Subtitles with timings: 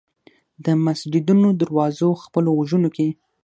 [0.65, 3.07] د مسجدونو دروازو خپلو غوږونو کې